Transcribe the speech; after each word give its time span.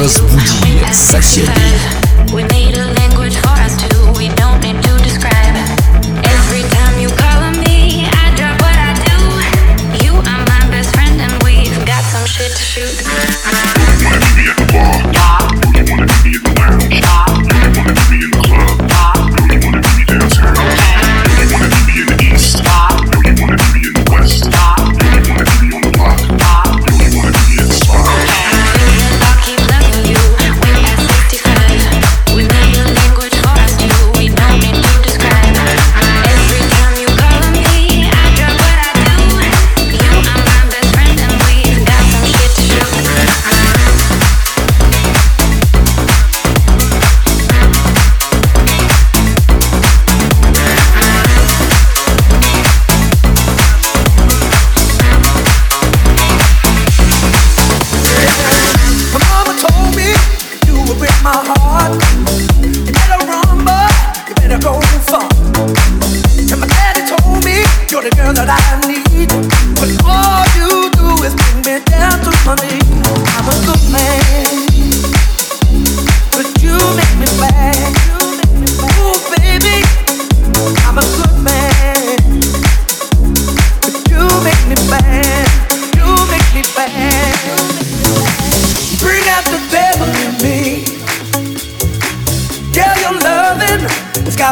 Разбуди 0.00 0.82
соседей. 0.94 1.99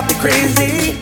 got 0.01 0.09
me 0.09 0.15
crazy. 0.21 0.98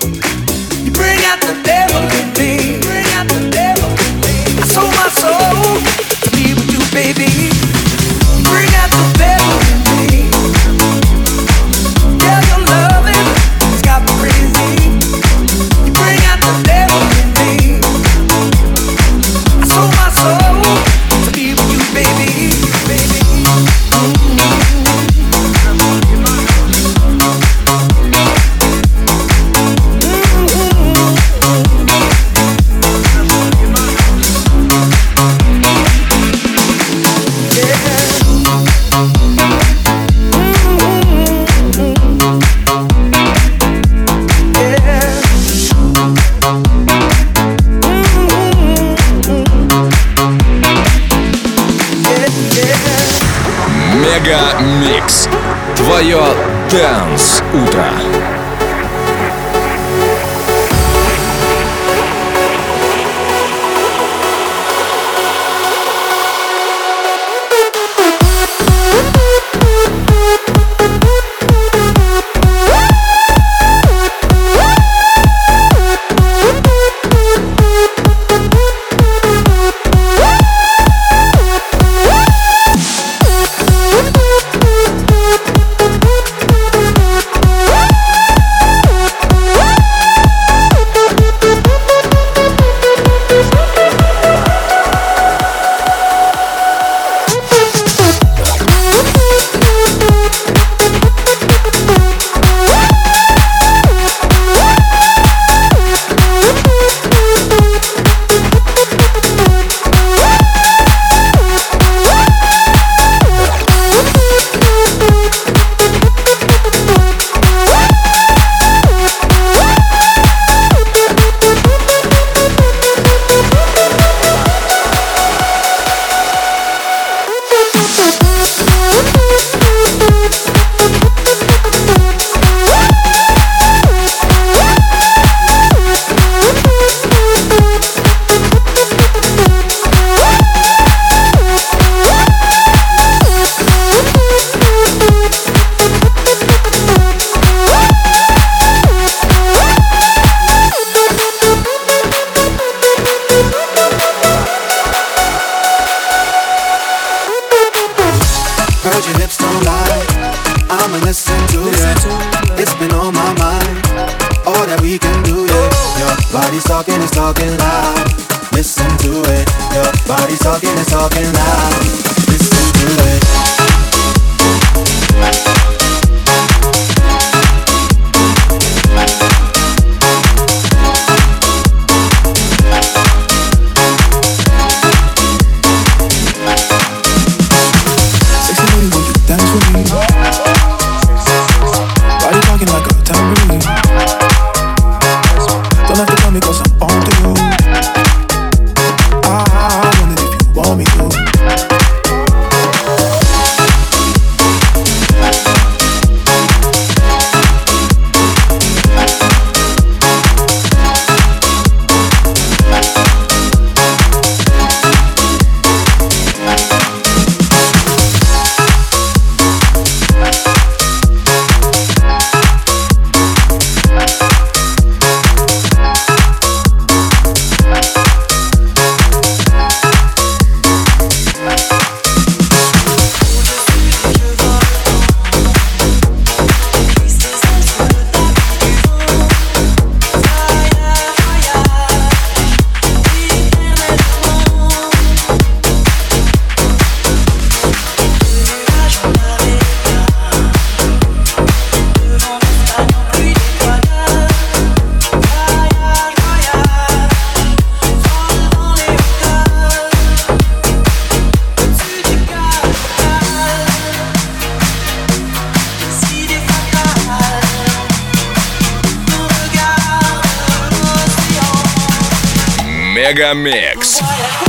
Мегамикс. 272.96 274.00
Мегамикс. 274.00 274.45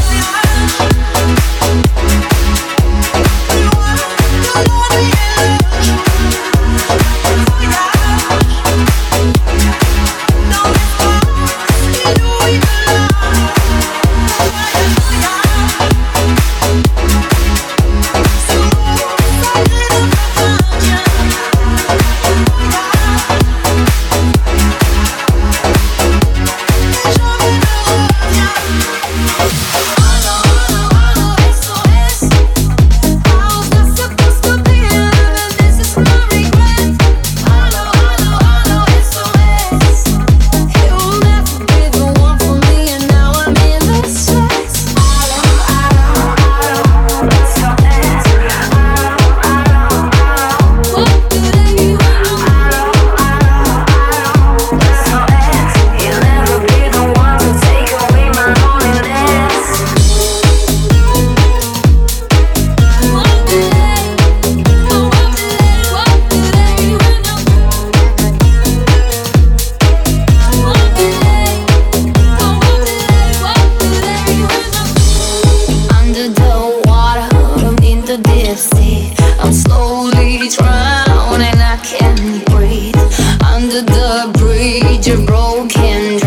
I'm 79.39 79.53
slowly 79.53 80.49
drowning, 80.49 81.59
I 81.61 81.79
can't 81.83 82.45
breathe. 82.47 82.95
Under 83.43 83.81
the 83.81 84.31
bridge, 84.37 85.07
broken 85.25 86.17
dream. 86.17 86.26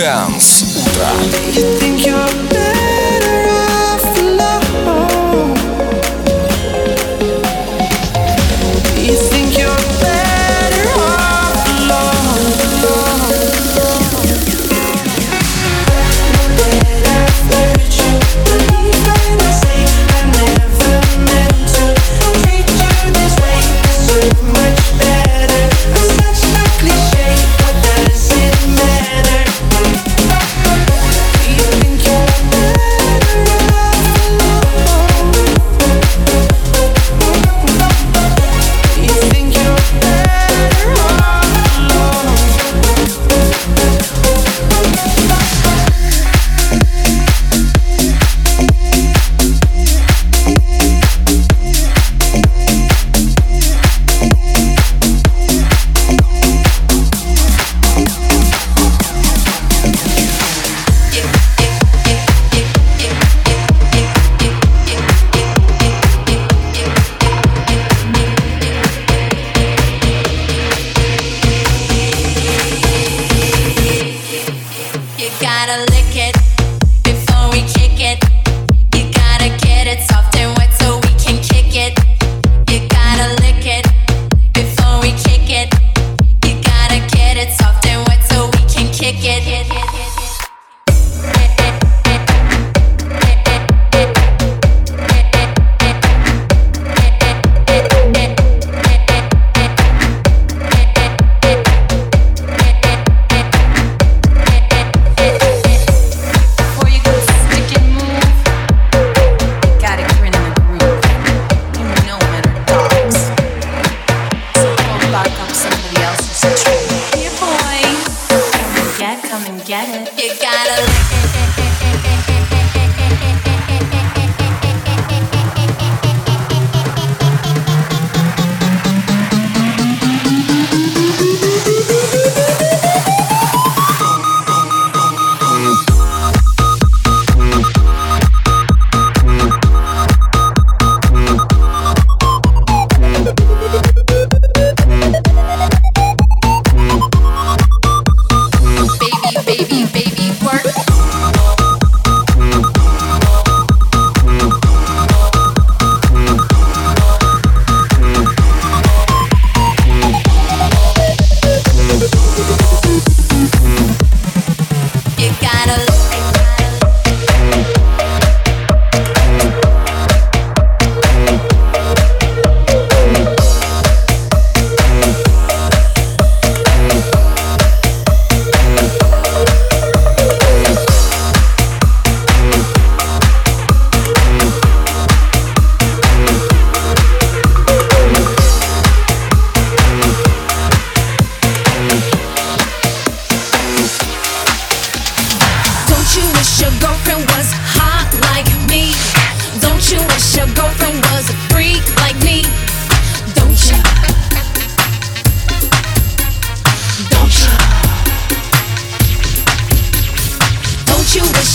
Dance. 0.00 0.64
Утро. 0.78 1.79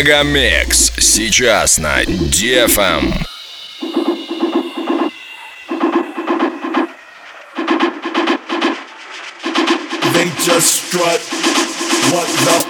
Мегамикс 0.00 0.92
сейчас 0.98 1.76
на 1.76 2.02
Дефам. 2.06 3.12
What 12.10 12.28
the 12.44 12.69